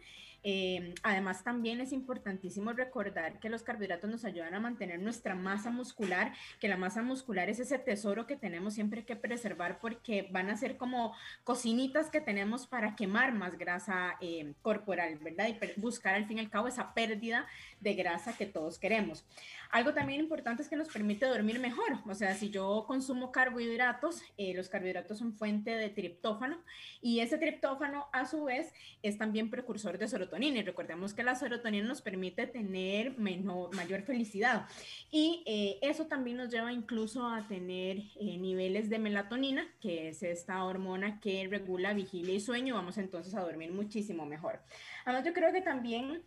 Em, 0.47 0.93
además, 1.01 1.43
también 1.43 1.81
es 1.81 1.91
importantísimo 1.91 2.71
recordar 2.71 3.39
que 3.39 3.49
los 3.49 3.63
carbohidratos 3.63 4.11
nos 4.11 4.25
ayudan 4.25 4.53
a 4.53 4.59
mantener 4.59 4.99
nuestra 4.99 5.33
masa 5.33 5.71
muscular, 5.71 6.33
que 6.59 6.67
la 6.67 6.77
masa 6.77 7.01
muscular 7.01 7.49
es 7.49 7.59
ese 7.59 7.79
tesoro 7.79 8.27
que 8.27 8.35
tenemos 8.35 8.75
siempre 8.75 9.05
que 9.05 9.15
preservar 9.15 9.79
porque 9.79 10.27
van 10.31 10.51
a 10.51 10.55
ser 10.55 10.77
como 10.77 11.15
cocinitas 11.43 12.11
que 12.11 12.21
tenemos 12.21 12.67
para 12.67 12.95
quemar 12.95 13.33
más 13.33 13.57
grasa 13.57 14.17
em, 14.21 14.53
corporal, 14.61 15.17
¿verdad? 15.17 15.47
Y 15.47 15.81
buscar 15.81 16.13
al 16.13 16.27
fin 16.27 16.37
y 16.37 16.41
al 16.41 16.51
cabo 16.51 16.67
esa 16.67 16.93
pérdida 16.93 17.47
de 17.79 17.95
grasa 17.95 18.37
que 18.37 18.45
todos 18.45 18.77
queremos. 18.77 19.25
Algo 19.71 19.95
también 19.95 20.19
importante 20.19 20.61
es 20.61 20.69
que 20.69 20.75
nos 20.75 20.89
permite 20.89 21.25
dormir 21.25 21.57
mejor. 21.59 21.97
O 22.05 22.13
sea, 22.13 22.35
si 22.35 22.51
yo 22.51 22.85
consumo 22.85 23.31
carbohidratos, 23.31 24.21
eh, 24.37 24.53
los 24.53 24.69
carbohidratos 24.69 25.17
son 25.17 25.33
fuente 25.33 25.71
de 25.71 25.89
triptófano 25.89 26.63
y 27.01 27.21
ese 27.21 27.39
triptófano 27.39 28.05
a 28.13 28.25
su 28.25 28.43
vez 28.43 28.71
es 29.01 29.17
también 29.17 29.49
precursor 29.49 29.97
de 29.97 30.07
serotonina. 30.07 30.35
Y 30.44 30.62
recordemos 30.62 31.13
que 31.13 31.24
la 31.24 31.36
serotonina 31.36 31.88
nos 31.88 32.01
permite 32.01 32.48
tener 32.48 33.18
menor, 33.18 33.74
mayor 33.75 34.01
felicidad. 34.01 34.68
Y 35.12 35.44
eh, 35.46 35.80
eso 35.82 36.08
también 36.08 36.38
nos 36.38 36.51
lleva 36.51 36.74
incluso 36.74 37.27
a 37.27 37.48
tener 37.48 37.98
eh, 38.20 38.38
niveles 38.38 38.89
de 38.89 39.00
melatonina, 39.00 39.68
que 39.80 40.10
es 40.10 40.24
esta 40.24 40.63
hormona 40.63 41.20
que 41.20 41.48
regula 41.48 41.94
vigilia 41.94 42.34
y 42.34 42.39
sueño. 42.39 42.75
Vamos 42.75 42.98
entonces 42.98 43.34
a 43.34 43.42
dormir 43.42 43.72
muchísimo 43.72 44.25
mejor. 44.25 44.60
Además, 45.06 45.25
yo 45.25 45.34
creo 45.34 45.54
que 45.54 45.62
también 45.62 46.24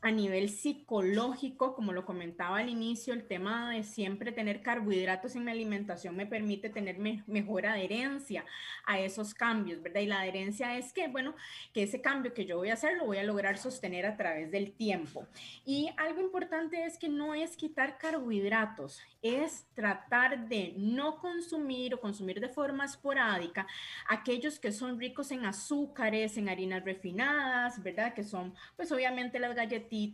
a 0.00 0.10
nivel 0.12 0.48
psicológico, 0.48 1.74
como 1.74 1.92
lo 1.92 2.04
comentaba 2.04 2.58
al 2.58 2.68
inicio, 2.68 3.14
el 3.14 3.26
tema 3.26 3.72
de 3.72 3.82
siempre 3.82 4.30
tener 4.30 4.62
carbohidratos 4.62 5.34
en 5.34 5.44
mi 5.44 5.50
alimentación 5.50 6.14
me 6.14 6.26
permite 6.26 6.70
tener 6.70 6.98
mejor 6.98 7.66
adherencia 7.66 8.44
a 8.86 9.00
esos 9.00 9.34
cambios, 9.34 9.82
¿verdad? 9.82 10.00
Y 10.02 10.06
la 10.06 10.20
adherencia 10.20 10.76
es 10.78 10.92
que, 10.92 11.08
bueno, 11.08 11.34
que 11.72 11.82
ese 11.82 12.00
cambio 12.00 12.32
que 12.32 12.46
yo 12.46 12.56
voy 12.56 12.70
a 12.70 12.74
hacer 12.74 12.96
lo 12.96 13.06
voy 13.06 13.18
a 13.18 13.24
lograr 13.24 13.58
sostener 13.58 14.06
a 14.06 14.16
través 14.16 14.52
del 14.52 14.72
tiempo. 14.72 15.26
Y 15.64 15.90
algo 15.96 16.20
importante 16.20 16.84
es 16.84 16.96
que 16.96 17.08
no 17.08 17.34
es 17.34 17.56
quitar 17.56 17.98
carbohidratos, 17.98 19.00
es 19.20 19.66
tratar 19.74 20.48
de 20.48 20.74
no 20.76 21.18
consumir 21.18 21.94
o 21.94 22.00
consumir 22.00 22.40
de 22.40 22.48
forma 22.48 22.84
esporádica 22.84 23.66
aquellos 24.08 24.60
que 24.60 24.70
son 24.70 24.98
ricos 25.00 25.32
en 25.32 25.44
azúcares, 25.44 26.36
en 26.36 26.48
harinas 26.48 26.84
refinadas, 26.84 27.82
¿verdad? 27.82 28.14
Que 28.14 28.22
son, 28.22 28.54
pues 28.76 28.92
obviamente 28.92 29.40
las 29.40 29.56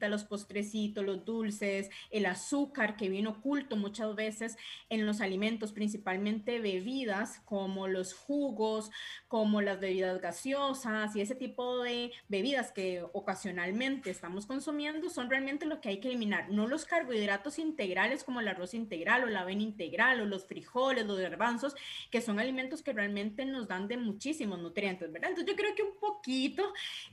los 0.08 0.24
postrecitos, 0.24 1.04
los 1.04 1.24
dulces, 1.24 1.90
el 2.10 2.26
azúcar 2.26 2.96
que 2.96 3.08
viene 3.08 3.28
oculto 3.28 3.76
muchas 3.76 4.14
veces 4.14 4.56
en 4.88 5.06
los 5.06 5.20
alimentos, 5.20 5.72
principalmente 5.72 6.60
bebidas 6.60 7.40
como 7.44 7.88
los 7.88 8.14
jugos, 8.14 8.90
como 9.28 9.60
las 9.60 9.80
bebidas 9.80 10.20
gaseosas 10.20 11.14
y 11.16 11.20
ese 11.20 11.34
tipo 11.34 11.82
de 11.82 12.12
bebidas 12.28 12.72
que 12.72 13.04
ocasionalmente 13.12 14.10
estamos 14.10 14.46
consumiendo 14.46 15.08
son 15.10 15.30
realmente 15.30 15.66
lo 15.66 15.80
que 15.80 15.88
hay 15.88 16.00
que 16.00 16.08
eliminar, 16.08 16.50
no 16.50 16.66
los 16.66 16.84
carbohidratos 16.84 17.58
integrales 17.58 18.24
como 18.24 18.40
el 18.40 18.48
arroz 18.48 18.74
integral 18.74 19.24
o 19.24 19.26
la 19.26 19.40
avena 19.40 19.62
integral 19.62 20.20
o 20.20 20.26
los 20.26 20.46
frijoles, 20.46 21.06
los 21.06 21.18
garbanzos, 21.18 21.74
que 22.10 22.20
son 22.20 22.38
alimentos 22.38 22.82
que 22.82 22.92
realmente 22.92 23.44
nos 23.44 23.68
dan 23.68 23.88
de 23.88 23.96
muchísimos 23.96 24.58
nutrientes, 24.58 25.10
¿verdad? 25.10 25.30
Entonces 25.30 25.52
yo 25.52 25.56
creo 25.56 25.74
que 25.74 25.82
un 25.82 25.96
poquito 25.98 26.62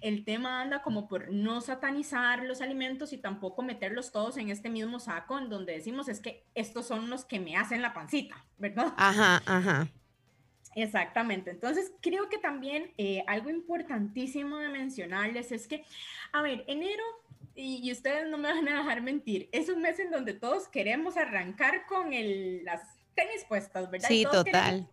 el 0.01 0.23
tema 0.23 0.61
anda 0.61 0.81
como 0.81 1.07
por 1.07 1.31
no 1.31 1.61
satanizar 1.61 2.43
los 2.51 2.61
alimentos 2.61 3.13
y 3.13 3.17
tampoco 3.17 3.61
meterlos 3.63 4.11
todos 4.11 4.37
en 4.37 4.49
este 4.49 4.69
mismo 4.69 4.99
saco 4.99 5.39
en 5.39 5.49
donde 5.49 5.73
decimos 5.73 6.07
es 6.07 6.19
que 6.19 6.43
estos 6.53 6.87
son 6.87 7.09
los 7.09 7.25
que 7.25 7.39
me 7.39 7.57
hacen 7.57 7.81
la 7.81 7.93
pancita, 7.93 8.45
¿verdad? 8.57 8.93
Ajá, 8.97 9.41
ajá. 9.45 9.87
Exactamente. 10.75 11.51
Entonces, 11.51 11.91
creo 12.01 12.29
que 12.29 12.37
también 12.37 12.93
eh, 12.97 13.23
algo 13.27 13.49
importantísimo 13.49 14.57
de 14.57 14.69
mencionarles 14.69 15.51
es 15.51 15.67
que, 15.67 15.83
a 16.31 16.41
ver, 16.41 16.63
enero 16.67 17.03
y, 17.55 17.91
ustedes 17.91 18.29
no 18.29 18.37
me 18.37 18.49
van 18.49 18.67
a 18.67 18.77
dejar 18.77 19.01
mentir, 19.01 19.49
es 19.51 19.69
un 19.69 19.81
mes 19.81 19.99
en 19.99 20.11
donde 20.11 20.33
todos 20.33 20.67
queremos 20.67 21.17
arrancar 21.17 21.85
con 21.85 22.13
el, 22.13 22.63
las 22.63 22.81
tenis 23.13 23.43
puestas, 23.47 23.89
¿verdad? 23.91 24.07
Sí, 24.07 24.25
total. 24.31 24.87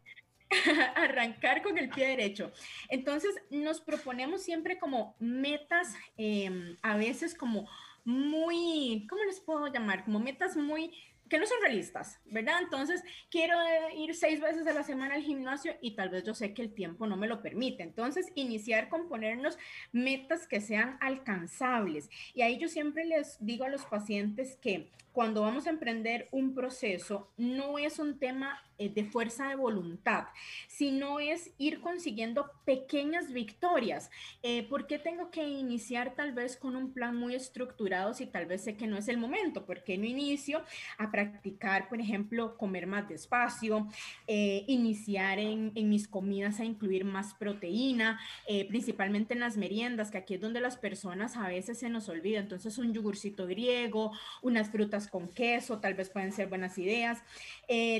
Arrancar 0.95 1.62
con 1.62 1.78
el 1.78 1.88
pie 1.90 2.09
derecho. 2.09 2.52
Entonces, 2.88 3.35
nos 3.50 3.81
proponemos 3.81 4.43
siempre 4.43 4.78
como 4.78 5.17
metas, 5.19 5.95
em, 6.17 6.76
a 6.83 6.97
veces 6.97 7.35
como 7.35 7.69
muy, 8.05 9.07
¿cómo 9.09 9.23
les 9.25 9.40
puedo 9.40 9.67
llamar? 9.67 10.05
Como 10.05 10.19
metas 10.19 10.57
muy 10.57 10.93
que 11.28 11.38
no 11.38 11.47
son 11.47 11.59
realistas, 11.61 12.21
¿verdad? 12.26 12.61
Entonces, 12.62 13.02
quiero 13.31 13.55
ir 13.95 14.14
seis 14.14 14.40
veces 14.40 14.67
a 14.67 14.73
la 14.73 14.83
semana 14.83 15.14
al 15.14 15.23
gimnasio 15.23 15.75
y 15.81 15.95
tal 15.95 16.09
vez 16.09 16.25
yo 16.25 16.35
sé 16.35 16.55
que 16.55 16.62
el 16.62 16.73
tiempo 16.73 17.07
no 17.07 17.17
me 17.17 17.28
lo 17.28 17.43
permite. 17.43 17.83
Entonces, 17.83 18.33
iniciar 18.35 18.88
con 18.88 19.09
ponernos 19.09 19.59
metas 19.93 20.47
que 20.47 20.61
sean 20.61 20.97
alcanzables. 21.00 22.11
Y 22.35 22.43
ahí 22.43 22.59
yo 22.59 22.69
siempre 22.69 23.05
les 23.05 23.37
digo 23.45 23.64
a 23.64 23.69
los 23.69 23.85
pacientes 23.85 24.57
que 24.57 24.90
cuando 25.19 25.41
vamos 25.41 25.67
a 25.67 25.71
emprender 25.71 26.29
un 26.31 26.55
proceso, 26.55 27.33
no 27.37 27.77
es 27.77 27.99
un 27.99 28.21
tema 28.21 28.63
eh, 28.81 28.89
de 28.89 29.03
fuerza 29.03 29.49
de 29.49 29.57
voluntad, 29.57 30.27
sino 30.69 31.19
es 31.19 31.51
ir 31.59 31.81
consiguiendo 31.81 32.53
pequeñas 32.65 33.33
victorias. 33.33 34.09
Eh, 34.45 34.69
¿Por 34.69 34.87
qué 34.87 35.01
tengo 35.01 35.33
que 35.33 35.43
iniciar 35.43 36.15
tal 36.15 36.33
vez 36.33 36.57
con 36.57 36.77
un 36.77 36.93
plan 36.93 37.17
muy 37.17 37.35
estructurado 37.35 38.15
si 38.15 38.27
tal 38.27 38.47
vez 38.47 38.63
sé 38.63 38.77
que 38.77 38.87
no 38.87 38.97
es 38.97 39.09
el 39.09 39.19
momento? 39.19 39.67
¿Por 39.67 39.83
qué 39.83 39.99
no 39.99 40.05
inicio 40.05 40.63
a 40.99 41.11
practicar, 41.11 41.89
por 41.89 42.01
ejemplo, 42.01 42.57
comer 42.57 42.87
más 42.87 43.09
despacio, 43.09 43.89
eh, 44.29 44.63
iniciar 44.69 45.41
en, 45.41 45.73
en, 45.75 45.89
mis 45.89 46.07
comidas 46.07 46.61
a 46.61 46.65
incluir 46.65 47.05
más 47.05 47.35
proteína, 47.35 48.21
principalmente 48.69 49.35
en 49.35 49.41
las 49.41 49.57
meriendas, 49.57 50.13
que 50.13 50.19
aquí 50.19 50.35
es 50.35 50.41
donde 50.41 50.61
las 50.61 50.77
personas 50.77 51.37
a 51.37 51.49
veces 51.49 51.81
se 51.81 51.89
nos 51.89 52.09
olvida. 52.09 52.39
Entonces, 52.39 52.79
un 52.79 52.93
yogurcito 52.93 53.47
griego, 53.49 54.13
unas 54.43 54.71
frutas 54.71 55.08
con 55.09 55.29
queso, 55.29 55.79
tal 55.79 55.95
vez 55.95 56.11
pueden 56.11 56.33
ser 56.33 56.49
buenas 56.49 56.79
ideas. 56.79 57.23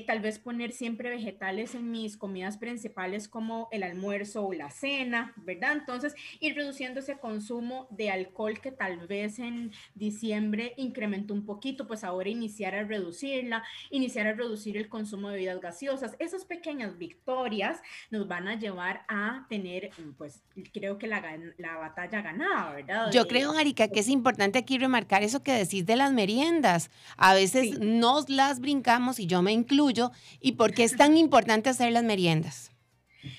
tal 0.07 0.21
vez 0.21 0.39
poner 0.39 0.73
siempre 0.73 1.11
vegetales 1.11 1.75
en 1.75 1.91
mis 1.91 2.17
comidas 2.17 2.57
principales 2.57 3.29
como 3.29 3.69
el 3.71 3.83
almuerzo 3.83 4.47
o 4.47 4.53
la 4.53 4.71
cena, 4.71 5.33
¿verdad? 5.37 5.73
Entonces, 5.73 6.15
ir 6.41 6.55
reduciendo 6.55 7.01
ese 7.01 7.19
consumo 7.19 7.87
de 7.91 8.11
alcohol 8.11 8.61
que 8.61 8.73
tal 8.73 9.07
vez 9.07 9.39
en 9.39 9.73
diciembre 9.95 10.75
incrementó 10.77 11.35
un 11.35 11.45
poquito, 11.45 11.87
pues 11.87 12.05
ahora 12.05 12.29
iniciar 12.29 12.75
a 12.75 12.85
reducirla, 12.85 13.63
iniciar 13.91 14.27
a 14.27 14.33
reducir 14.33 14.77
el 14.77 14.89
consumo 14.89 15.29
de 15.29 15.35
bebidas 15.37 15.61
gaseosas. 15.61 16.17
Esas 16.19 16.45
pequeñas 16.45 16.99
victorias 16.99 17.81
nos 18.11 18.27
van 18.29 18.49
a 18.49 18.59
llevar 18.59 19.05
a 19.09 19.47
tener, 19.49 19.91
pues, 20.17 20.43
creo 20.73 20.99
que 20.99 21.07
la, 21.07 21.23
la 21.59 21.77
batalla 21.77 22.23
ganada, 22.23 22.73
¿verdad? 22.73 23.13
Yo 23.13 23.27
creo, 23.27 23.53
Arika, 23.53 23.89
que 23.89 24.01
es 24.01 24.09
importante 24.09 24.59
aquí 24.59 24.79
remarcar 24.79 25.23
eso 25.23 25.43
que 25.43 25.53
decís 25.53 25.87
de 25.87 25.97
las 25.97 26.13
meriendas. 26.13 26.91
A 27.17 27.35
veces 27.35 27.79
nos 27.81 28.29
las 28.29 28.61
brincamos 28.61 29.19
y 29.19 29.27
yo 29.27 29.43
me 29.43 29.53
incluyo 29.53 30.13
y 30.41 30.53
¿Por 30.53 30.75
qué 30.75 30.85
es 30.85 30.97
tan 30.97 31.17
importante 31.17 31.71
hacer 31.71 31.93
las 31.93 32.05
meriendas? 32.05 32.73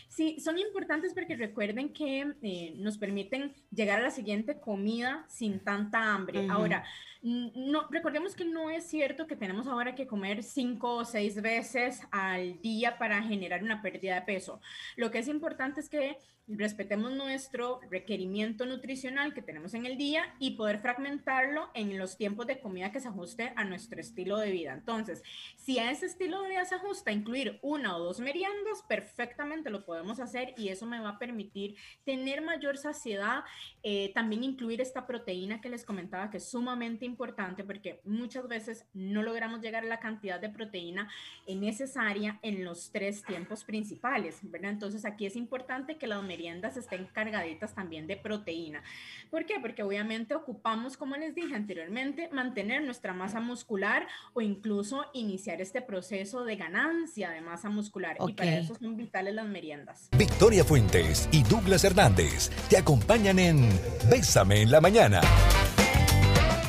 Sí, 0.08 0.40
son 0.40 0.58
importantes 0.58 1.14
porque 1.14 1.36
recuerden 1.36 1.94
que 1.94 2.26
eh, 2.42 2.74
nos 2.78 2.98
permiten 2.98 3.54
llegar 3.72 4.00
a 4.00 4.04
la 4.04 4.12
siguiente 4.12 4.60
comida 4.60 5.26
sin 5.30 5.64
tanta 5.64 6.14
hambre. 6.14 6.48
Ahora, 6.50 6.84
No, 7.22 7.86
recordemos 7.90 8.34
que 8.34 8.46
no 8.46 8.70
es 8.70 8.86
cierto 8.86 9.28
que 9.28 9.36
tenemos 9.36 9.68
ahora 9.68 9.94
que 9.94 10.08
comer 10.08 10.42
cinco 10.42 10.96
o 10.96 11.06
seis 11.06 11.42
veces 11.42 12.02
al 12.12 12.62
día 12.62 12.98
para 12.98 13.22
generar 13.22 13.62
una 13.62 13.82
pérdida 13.82 14.16
de 14.16 14.22
peso. 14.22 14.62
Lo 14.96 15.12
que 15.12 15.20
es 15.20 15.28
importante 15.28 15.82
es 15.82 15.90
que 15.90 16.18
respetemos 16.50 17.12
nuestro 17.12 17.80
requerimiento 17.92 18.66
nutricional 18.66 19.34
que 19.34 19.42
tenemos 19.42 19.76
en 19.76 19.86
el 19.86 19.98
día 19.98 20.34
y 20.40 20.52
poder 20.52 20.80
fragmentarlo 20.80 21.70
en 21.76 21.98
los 21.98 22.18
tiempos 22.18 22.48
de 22.48 22.60
comida 22.60 22.92
que 22.92 23.00
se 23.00 23.08
ajuste 23.08 23.54
a 23.56 23.64
nuestro 23.64 24.02
estilo 24.02 24.38
de 24.40 24.52
vida. 24.52 24.74
Entonces, 24.74 25.22
si 25.58 25.78
a 25.78 25.92
ese 25.92 26.08
estilo 26.08 26.42
de 26.42 26.50
vida 26.50 26.66
se 26.66 26.76
ajusta 26.76 27.12
incluir 27.12 27.60
una 27.62 27.96
o 27.96 28.00
dos 28.00 28.20
meriendas, 28.20 28.84
perfectamente 28.88 29.70
lo 29.70 29.86
podemos 29.86 30.20
hacer 30.20 30.56
y 30.58 30.70
eso 30.70 30.88
me 30.88 31.00
va 31.00 31.10
a 31.10 31.20
permitir 31.20 31.76
tener 32.04 32.42
mayor 32.42 32.78
saciedad. 32.78 33.44
Eh, 33.84 34.12
también 34.16 34.44
incluir 34.44 34.82
esta 34.82 35.06
proteína 35.06 35.62
que 35.62 35.70
les 35.70 35.86
comentaba 35.86 36.32
que 36.32 36.38
es 36.38 36.50
sumamente 36.50 37.06
importante 37.10 37.64
porque 37.64 38.00
muchas 38.06 38.48
veces 38.48 38.86
no 38.94 39.24
logramos 39.24 39.62
llegar 39.62 39.84
a 39.84 39.88
la 39.88 40.00
cantidad 40.00 40.40
de 40.40 40.50
proteína 40.50 41.10
necesaria 41.48 42.40
en 42.42 42.64
los 42.64 42.92
tres 42.92 43.24
tiempos 43.24 43.64
principales, 43.64 44.40
¿verdad? 44.44 44.72
Entonces, 44.72 45.06
aquí 45.06 45.26
es 45.26 45.36
importante 45.36 45.98
que 45.98 46.08
las 46.08 46.24
meriendas 46.24 46.78
estén 46.78 47.06
cargaditas 47.08 47.76
también 47.76 48.08
de 48.08 48.18
proteína. 48.18 48.82
¿Por 49.30 49.46
qué? 49.46 49.60
Porque 49.60 49.84
obviamente 49.84 50.36
ocupamos, 50.36 50.98
como 50.98 51.16
les 51.16 51.36
dije 51.36 51.56
anteriormente, 51.56 52.30
mantener 52.32 52.84
nuestra 52.84 53.14
masa 53.14 53.40
muscular 53.40 54.08
o 54.34 54.42
incluso 54.42 55.06
iniciar 55.14 55.62
este 55.62 55.82
proceso 55.82 56.44
de 56.44 56.56
ganancia 56.56 57.32
de 57.32 57.42
masa 57.42 57.70
muscular. 57.70 58.18
Y 58.28 58.34
para 58.34 58.58
eso 58.58 58.76
son 58.76 58.96
vitales 58.96 59.34
las 59.34 59.48
meriendas. 59.48 60.10
Victoria 60.18 60.64
Fuentes 60.64 61.28
y 61.32 61.44
Douglas 61.44 61.84
Hernández 61.84 62.50
te 62.70 62.78
acompañan 62.78 63.40
en 63.40 63.70
Bésame 64.10 64.62
en 64.62 64.72
la 64.72 64.82
mañana. 64.82 65.22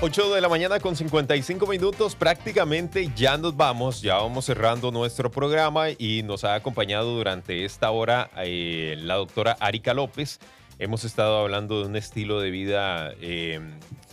8 0.03 0.35
de 0.35 0.41
la 0.41 0.49
mañana 0.49 0.81
con 0.81 0.97
55 0.97 1.67
minutos, 1.67 2.15
prácticamente 2.15 3.13
ya 3.15 3.37
nos 3.37 3.55
vamos, 3.55 4.01
ya 4.01 4.15
vamos 4.15 4.47
cerrando 4.47 4.91
nuestro 4.91 5.31
programa 5.31 5.91
y 5.91 6.23
nos 6.23 6.45
ha 6.45 6.55
acompañado 6.55 7.15
durante 7.15 7.67
esta 7.67 7.91
hora 7.91 8.31
eh, 8.39 8.95
la 8.99 9.17
doctora 9.17 9.59
Arika 9.61 9.93
López. 9.93 10.41
Hemos 10.79 11.05
estado 11.05 11.39
hablando 11.39 11.81
de 11.81 11.87
un 11.87 11.97
estilo 11.97 12.41
de 12.41 12.51
vida 12.51 13.13
eh, 13.21 13.61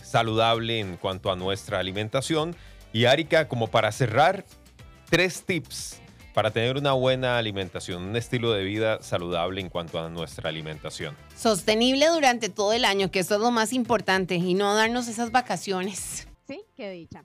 saludable 0.02 0.78
en 0.78 0.98
cuanto 0.98 1.32
a 1.32 1.36
nuestra 1.36 1.78
alimentación. 1.78 2.54
Y 2.92 3.06
Arika, 3.06 3.48
como 3.48 3.68
para 3.68 3.90
cerrar, 3.90 4.44
tres 5.08 5.44
tips 5.46 6.02
para 6.38 6.52
tener 6.52 6.76
una 6.76 6.92
buena 6.92 7.36
alimentación, 7.36 8.00
un 8.00 8.14
estilo 8.14 8.52
de 8.52 8.62
vida 8.62 9.02
saludable 9.02 9.60
en 9.60 9.68
cuanto 9.68 9.98
a 9.98 10.08
nuestra 10.08 10.48
alimentación. 10.48 11.16
Sostenible 11.34 12.06
durante 12.06 12.48
todo 12.48 12.72
el 12.74 12.84
año, 12.84 13.10
que 13.10 13.18
eso 13.18 13.34
es 13.34 13.40
lo 13.40 13.50
más 13.50 13.72
importante, 13.72 14.36
y 14.36 14.54
no 14.54 14.72
darnos 14.76 15.08
esas 15.08 15.32
vacaciones. 15.32 16.28
Sí, 16.46 16.60
qué 16.76 16.92
dicha. 16.92 17.24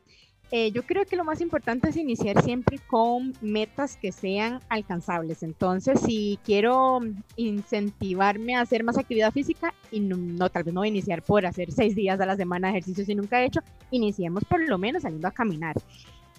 Eh, 0.49 0.71
yo 0.71 0.81
creo 0.81 1.05
que 1.05 1.15
lo 1.15 1.23
más 1.23 1.41
importante 1.41 1.89
es 1.89 1.95
iniciar 1.95 2.41
siempre 2.41 2.79
con 2.79 3.35
metas 3.39 3.97
que 3.97 4.11
sean 4.11 4.61
alcanzables. 4.67 5.43
Entonces, 5.43 5.99
si 6.01 6.39
quiero 6.43 6.99
incentivarme 7.35 8.55
a 8.55 8.61
hacer 8.61 8.83
más 8.83 8.97
actividad 8.97 9.31
física, 9.31 9.75
y 9.91 9.99
no, 9.99 10.49
tal 10.49 10.63
vez 10.63 10.73
no 10.73 10.81
voy 10.81 10.87
a 10.87 10.89
iniciar 10.89 11.21
por 11.21 11.45
hacer 11.45 11.71
seis 11.71 11.95
días 11.95 12.19
a 12.19 12.25
la 12.25 12.35
semana 12.35 12.69
de 12.69 12.79
ejercicio 12.79 13.05
si 13.05 13.13
nunca 13.13 13.41
he 13.41 13.45
hecho, 13.45 13.61
iniciemos 13.91 14.43
por 14.45 14.59
lo 14.67 14.79
menos 14.79 15.03
saliendo 15.03 15.27
a 15.27 15.31
caminar. 15.31 15.75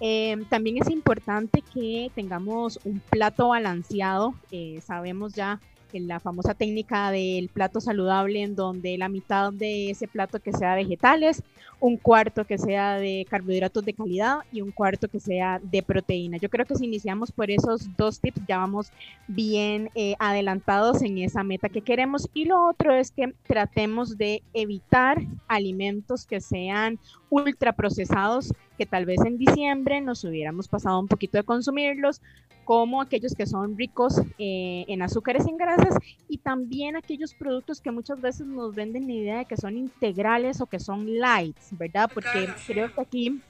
Em, 0.01 0.47
también 0.49 0.77
es 0.79 0.91
importante 0.91 1.65
que 1.73 2.11
tengamos 2.15 2.81
un 2.85 3.01
plato 3.11 3.49
balanceado. 3.49 4.35
Eh, 4.51 4.81
sabemos 4.83 5.35
ya 5.35 5.63
la 6.01 6.21
famosa 6.21 6.55
técnica 6.55 7.11
del 7.11 7.49
plato 7.49 7.81
saludable 7.81 8.43
en 8.43 8.55
donde 8.55 8.99
la 8.99 9.09
mitad 9.09 9.53
de 9.53 9.91
ese 9.91 10.09
plato 10.09 10.41
que 10.41 10.53
sea 10.53 10.75
vegetales, 10.75 11.43
un 11.81 11.97
cuarto 11.97 12.47
que 12.47 12.59
sea 12.59 12.97
de 12.97 13.27
carbohidratos 13.29 13.85
de 13.85 13.93
calidad 13.93 14.39
y 14.51 14.61
un 14.61 14.71
cuarto 14.71 15.09
que 15.09 15.21
sea 15.21 15.61
de 15.63 15.83
proteína. 15.83 16.39
Yo 16.39 16.49
creo 16.49 16.65
que 16.65 16.77
si 16.77 16.87
iniciamos 16.87 17.31
por 17.31 17.51
esos 17.51 17.95
dos 17.97 18.21
tips 18.21 18.41
ya 18.49 18.59
vamos 18.59 18.91
bien 19.29 19.91
eh, 19.95 20.15
adelantados 20.19 21.03
en 21.03 21.19
esa 21.19 21.45
meta 21.45 21.69
que 21.69 21.83
queremos. 21.83 22.29
Y 22.33 22.47
lo 22.47 22.67
otro 22.67 22.95
es 22.95 23.11
que 23.11 23.35
tratemos 23.47 24.17
de 24.17 24.43
evitar 24.55 25.21
alimentos 25.49 26.27
que 26.27 26.41
sean 26.41 26.99
ultraprocesados 27.31 28.53
que 28.79 28.87
tal 28.87 29.05
vez 29.05 29.21
en 29.25 29.39
diciembre 29.39 30.01
nos 30.01 30.25
hubiéramos 30.25 30.69
pasado 30.69 30.99
un 30.99 31.09
poquito 31.09 31.39
de 31.39 31.45
consumirlos, 31.45 32.21
como 32.65 33.01
aquellos 33.01 33.35
que 33.35 33.47
son 33.47 33.77
ricos 33.77 34.19
eh, 34.39 34.85
en 34.89 35.03
azúcares 35.03 35.47
y 35.47 35.51
en 35.51 35.57
grasas, 35.57 35.97
y 36.29 36.39
también 36.39 36.97
aquellos 36.97 37.35
productos 37.35 37.81
que 37.81 37.91
muchas 37.91 38.21
veces 38.21 38.47
nos 38.47 38.75
venden 38.75 39.07
la 39.07 39.13
idea 39.13 39.39
de 39.39 39.45
que 39.45 39.57
son 39.57 39.77
integrales 39.77 40.61
o 40.61 40.67
que 40.67 40.81
son 40.81 41.07
lights, 41.19 41.69
¿verdad? 41.73 42.11
Porque 42.13 42.49
creo 42.67 42.93
que 42.93 43.01
aquí 43.01 43.41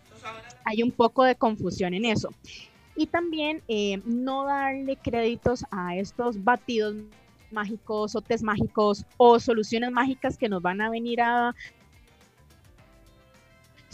hay 0.65 0.83
un 0.83 0.91
poco 0.91 1.25
de 1.25 1.35
confusión 1.35 1.95
en 1.95 2.05
eso. 2.05 2.31
Y 2.97 3.07
también 3.07 3.63
eh, 3.69 4.01
no 4.05 4.45
darle 4.45 4.97
créditos 4.97 5.65
a 5.71 5.97
estos 5.97 6.43
batidos 6.43 6.97
mágicos 7.51 8.15
o 8.15 8.21
test 8.21 8.45
mágicos 8.45 9.05
o 9.17 9.39
soluciones 9.39 9.91
mágicas 9.91 10.37
que 10.37 10.49
nos 10.49 10.63
van 10.63 10.81
a 10.81 10.91
venir 10.91 11.21
a 11.21 11.55